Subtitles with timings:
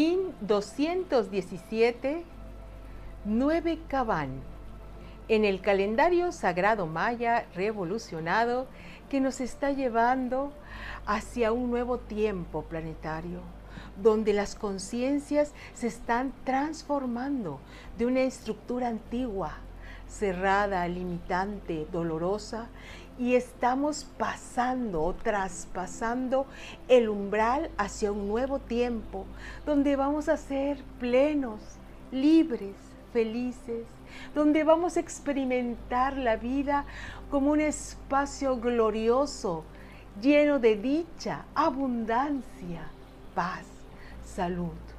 [0.00, 2.24] KIN 217,
[3.26, 4.30] 9 Cabán,
[5.28, 8.66] en el calendario sagrado maya revolucionado
[9.10, 10.54] que nos está llevando
[11.04, 13.40] hacia un nuevo tiempo planetario,
[14.02, 17.60] donde las conciencias se están transformando
[17.98, 19.58] de una estructura antigua,
[20.08, 22.68] cerrada, limitante, dolorosa,
[23.20, 26.46] y estamos pasando o traspasando
[26.88, 29.26] el umbral hacia un nuevo tiempo,
[29.66, 31.60] donde vamos a ser plenos,
[32.10, 32.74] libres,
[33.12, 33.86] felices,
[34.34, 36.86] donde vamos a experimentar la vida
[37.30, 39.64] como un espacio glorioso,
[40.22, 42.88] lleno de dicha, abundancia,
[43.34, 43.66] paz,
[44.24, 44.89] salud.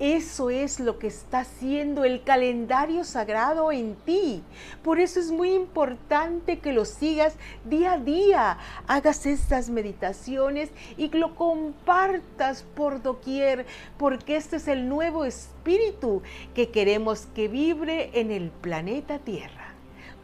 [0.00, 4.42] Eso es lo que está haciendo el calendario sagrado en ti.
[4.82, 8.58] Por eso es muy importante que lo sigas día a día.
[8.88, 16.22] Hagas estas meditaciones y lo compartas por doquier, porque este es el nuevo espíritu
[16.54, 19.74] que queremos que vibre en el planeta Tierra.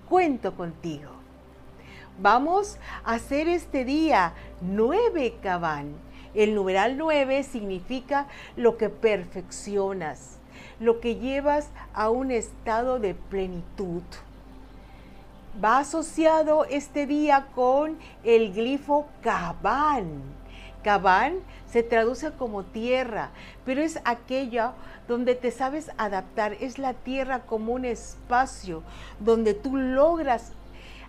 [0.09, 1.11] Cuento contigo.
[2.21, 5.95] Vamos a hacer este día nueve cabán
[6.35, 10.39] el numeral 9 significa lo que perfeccionas,
[10.79, 14.03] lo que llevas a un estado de plenitud.
[15.63, 20.23] Va asociado este día con el glifo Cabán.
[20.83, 23.31] Cabán se traduce como tierra,
[23.65, 24.73] pero es aquella
[25.09, 26.55] donde te sabes adaptar.
[26.61, 28.83] Es la tierra como un espacio
[29.19, 30.53] donde tú logras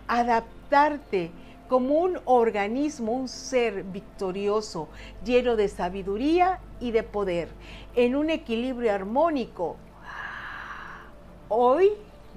[0.08, 1.30] adaptarte
[1.72, 4.88] como un organismo, un ser victorioso,
[5.24, 7.48] lleno de sabiduría y de poder,
[7.94, 9.76] en un equilibrio armónico.
[11.48, 11.88] Hoy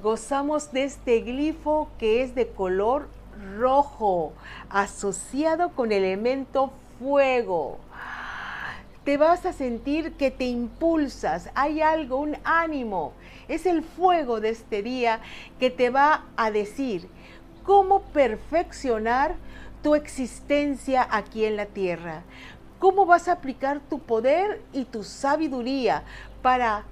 [0.01, 3.09] gozamos de este glifo que es de color
[3.57, 4.31] rojo,
[4.69, 7.79] asociado con el elemento fuego.
[9.03, 13.11] Te vas a sentir que te impulsas, hay algo, un ánimo.
[13.49, 15.19] Es el fuego de este día
[15.59, 17.09] que te va a decir,
[17.65, 19.35] cómo perfeccionar
[19.81, 22.23] tu existencia aquí en la tierra.
[22.79, 26.03] Cómo vas a aplicar tu poder y tu sabiduría
[26.41, 26.83] para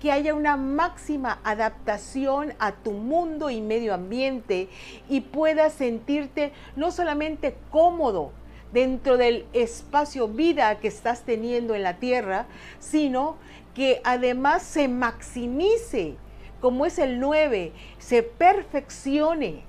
[0.00, 4.68] que haya una máxima adaptación a tu mundo y medio ambiente
[5.08, 8.32] y puedas sentirte no solamente cómodo
[8.72, 12.46] dentro del espacio vida que estás teniendo en la tierra,
[12.78, 13.36] sino
[13.74, 16.14] que además se maximice,
[16.60, 19.64] como es el 9, se perfeccione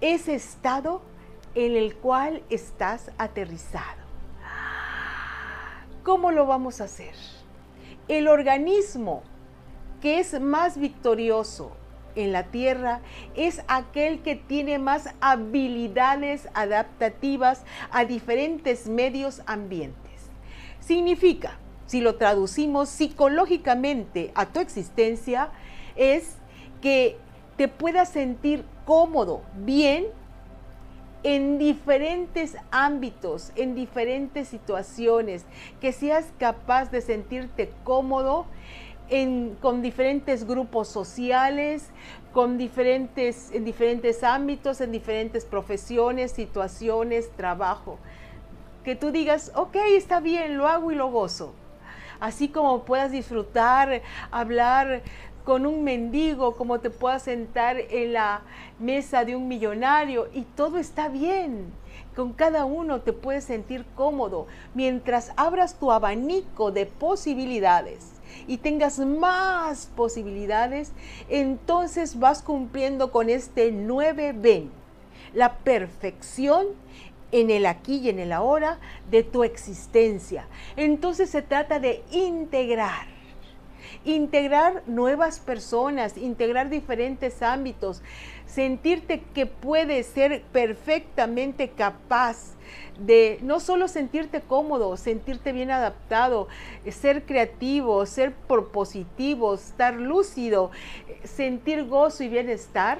[0.00, 1.02] ese estado
[1.54, 4.02] en el cual estás aterrizado.
[6.02, 7.14] ¿Cómo lo vamos a hacer?
[8.08, 9.22] El organismo
[10.02, 11.72] que es más victorioso
[12.14, 13.00] en la Tierra
[13.34, 20.30] es aquel que tiene más habilidades adaptativas a diferentes medios ambientes.
[20.80, 25.50] Significa, si lo traducimos psicológicamente a tu existencia,
[25.96, 26.36] es
[26.82, 27.16] que
[27.56, 30.06] te puedas sentir cómodo, bien,
[31.22, 35.46] en diferentes ámbitos, en diferentes situaciones,
[35.80, 38.46] que seas capaz de sentirte cómodo
[39.60, 41.90] con diferentes grupos sociales,
[42.32, 47.98] con diferentes, en diferentes ámbitos, en diferentes profesiones, situaciones, trabajo.
[48.82, 51.54] Que tú digas, ok, está bien, lo hago y lo gozo.
[52.20, 55.02] Así como puedas disfrutar, hablar
[55.44, 58.42] con un mendigo, como te puedas sentar en la
[58.78, 61.72] mesa de un millonario y todo está bien.
[62.16, 68.12] Con cada uno te puedes sentir cómodo mientras abras tu abanico de posibilidades
[68.46, 70.92] y tengas más posibilidades,
[71.28, 74.68] entonces vas cumpliendo con este 9B,
[75.34, 76.66] la perfección
[77.32, 78.78] en el aquí y en el ahora
[79.10, 80.46] de tu existencia.
[80.76, 83.13] Entonces se trata de integrar
[84.04, 88.02] integrar nuevas personas, integrar diferentes ámbitos,
[88.46, 92.54] sentirte que puedes ser perfectamente capaz
[92.98, 96.48] de no solo sentirte cómodo, sentirte bien adaptado,
[96.88, 100.70] ser creativo, ser propositivo, estar lúcido,
[101.24, 102.98] sentir gozo y bienestar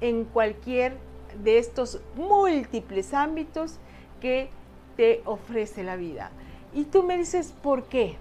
[0.00, 0.96] en cualquier
[1.42, 3.78] de estos múltiples ámbitos
[4.20, 4.50] que
[4.96, 6.30] te ofrece la vida.
[6.74, 8.16] Y tú me dices, ¿por qué?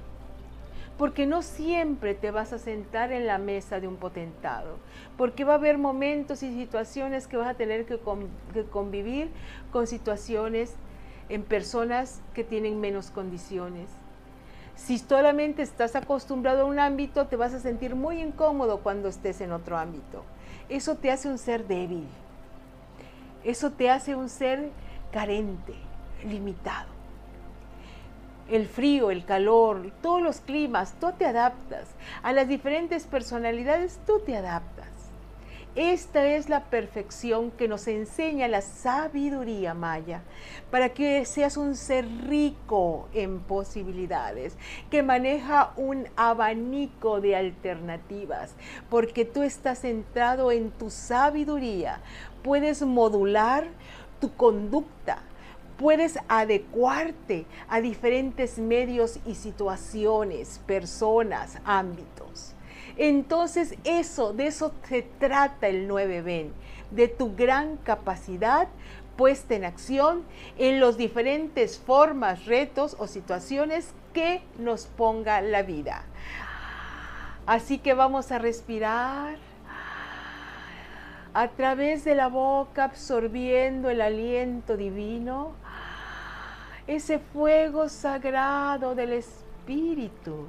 [0.97, 4.77] Porque no siempre te vas a sentar en la mesa de un potentado,
[5.17, 7.99] porque va a haber momentos y situaciones que vas a tener que,
[8.69, 9.29] convivir
[9.71, 10.75] con situaciones
[11.29, 13.89] en personas que tienen menos condiciones.
[14.75, 19.41] Si solamente estás acostumbrado a un ámbito, te vas a sentir muy incómodo cuando estés
[19.41, 20.23] en otro ámbito.
[20.69, 22.07] Eso te hace un ser débil.
[23.44, 24.69] Eso te hace un ser
[25.11, 25.73] carente,
[26.23, 27.00] limitado.
[28.51, 31.88] El frío, el calor, todos los climas, tú te adaptas.
[32.21, 34.88] A las diferentes personalidades, tú te adaptas.
[35.74, 40.21] Esta es la perfección que nos enseña la sabiduría maya,
[40.69, 44.57] para que seas un ser rico en posibilidades,
[44.89, 48.54] que maneja un abanico de alternativas,
[48.89, 52.01] porque tú estás centrado en tu sabiduría,
[52.44, 53.65] puedes modular
[54.19, 55.19] tu conducta,
[55.81, 62.54] puedes adecuarte a diferentes medios y situaciones, personas, ámbitos.
[62.98, 66.54] Entonces eso, de eso se trata el 9 Ben,
[66.92, 68.68] de tu gran capacidad
[69.18, 70.24] puesta en acción
[70.60, 76.04] en los diferentes formas, retos o situaciones que nos ponga la vida.
[77.48, 79.38] Así que vamos a respirar
[81.33, 85.54] a través de la boca absorbiendo el aliento divino,
[86.95, 90.47] ese fuego sagrado del Espíritu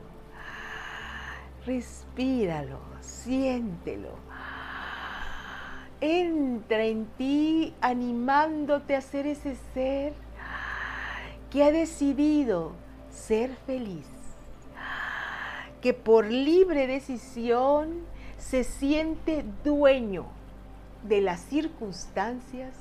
[1.64, 4.10] Respíralo, siéntelo.
[6.00, 10.12] Entra en ti animándote a ser ese ser
[11.50, 12.72] que ha decidido
[13.12, 14.06] ser feliz,
[15.80, 18.00] que por libre decisión
[18.38, 20.26] se siente dueño
[21.04, 22.74] de las circunstancias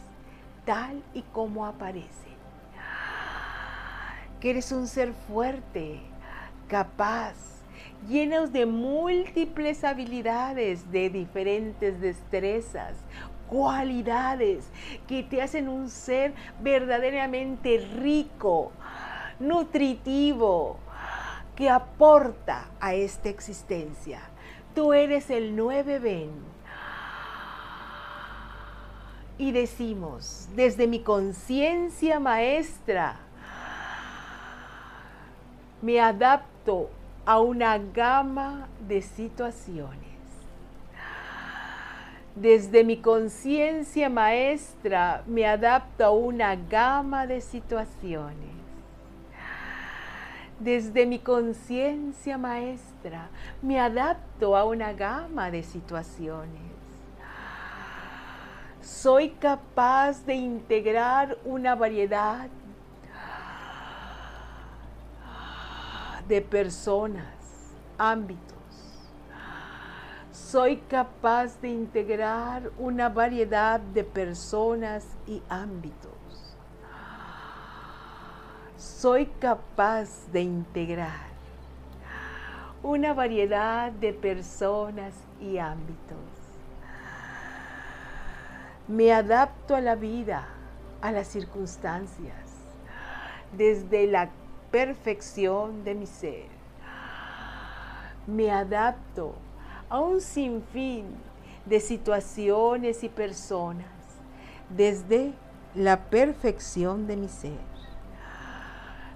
[0.66, 2.31] tal y como aparecen.
[4.42, 6.02] Que eres un ser fuerte,
[6.68, 7.36] capaz,
[8.10, 12.96] llenos de múltiples habilidades, de diferentes destrezas,
[13.48, 14.66] cualidades
[15.08, 18.72] que te hacen un ser verdaderamente rico,
[19.40, 20.80] nutritivo,
[21.56, 24.22] que aporta a esta existencia.
[24.74, 26.32] Tú eres el nueve Ben.
[29.38, 33.20] Y decimos, desde mi conciencia maestra,
[35.82, 36.90] me adapto
[37.26, 40.00] a una gama de situaciones.
[42.36, 48.52] Desde mi conciencia maestra me adapto a una gama de situaciones.
[50.60, 53.30] Desde mi conciencia maestra
[53.62, 56.72] me adapto a una gama de situaciones.
[58.82, 62.48] Soy capaz de integrar una variedad
[66.32, 67.26] de personas,
[67.98, 68.56] ámbitos.
[70.32, 76.56] Soy capaz de integrar una variedad de personas y ámbitos.
[78.78, 81.32] Soy capaz de integrar
[82.82, 86.18] una variedad de personas y ámbitos.
[88.88, 90.48] Me adapto a la vida,
[91.02, 92.46] a las circunstancias,
[93.52, 94.30] desde la
[94.72, 96.48] perfección de mi ser.
[98.26, 99.36] Me adapto
[99.90, 101.08] a un sinfín
[101.66, 103.88] de situaciones y personas
[104.70, 105.34] desde
[105.76, 107.60] la perfección de mi ser.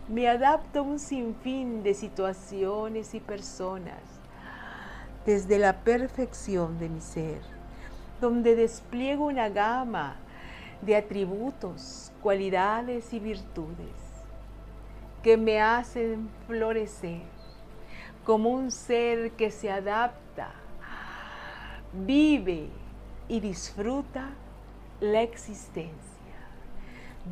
[0.10, 4.02] Me adapto a un sinfín de situaciones y personas
[5.26, 7.42] desde la perfección de mi ser,
[8.20, 10.18] donde despliego una gama
[10.82, 14.05] de atributos, cualidades y virtudes
[15.26, 17.24] que me hacen florecer
[18.24, 20.52] como un ser que se adapta,
[21.92, 22.70] vive
[23.28, 24.30] y disfruta
[25.00, 25.96] la existencia.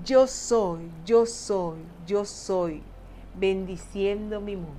[0.04, 2.82] Yo soy, yo soy, yo soy,
[3.36, 4.74] bendiciendo mi mundo.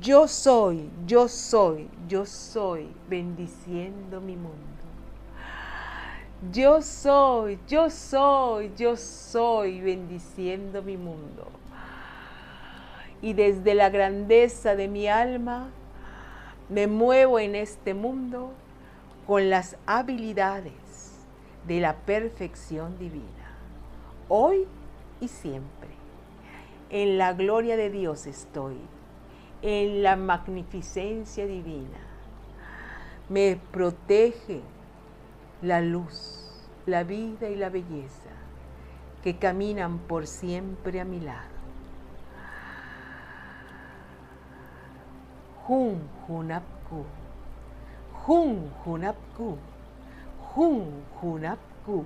[0.00, 4.56] Yo soy, yo soy, yo soy, bendiciendo mi mundo.
[6.50, 11.63] Yo soy, yo soy, yo soy, bendiciendo mi mundo
[13.24, 15.70] y desde la grandeza de mi alma
[16.68, 18.50] me muevo en este mundo
[19.26, 20.74] con las habilidades
[21.66, 23.24] de la perfección divina,
[24.28, 24.66] hoy
[25.22, 25.88] y siempre.
[26.90, 28.76] En la gloria de Dios estoy,
[29.62, 32.00] en la magnificencia divina.
[33.30, 34.60] Me protege
[35.62, 38.28] la luz, la vida y la belleza
[39.22, 41.53] que caminan por siempre a mi lado.
[45.68, 47.04] Hun Hunapku.
[48.26, 49.58] Hun Hunapku.
[50.54, 52.04] Hun Hunapku.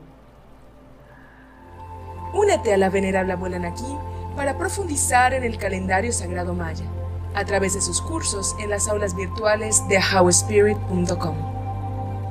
[2.35, 3.97] Únete a la venerable abuela Naki
[4.37, 6.85] para profundizar en el calendario sagrado maya
[7.35, 11.37] a través de sus cursos en las aulas virtuales de howspirit.com.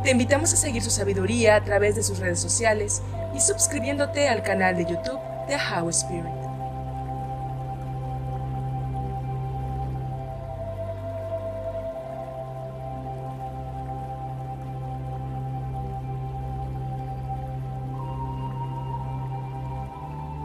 [0.03, 3.01] Te invitamos a seguir su sabiduría a través de sus redes sociales
[3.36, 6.37] y suscribiéndote al canal de YouTube de How Spirit.